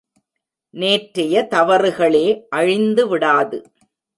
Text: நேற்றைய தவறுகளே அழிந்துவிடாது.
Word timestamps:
நேற்றைய 0.73 1.47
தவறுகளே 1.51 2.25
அழிந்துவிடாது. 2.55 3.63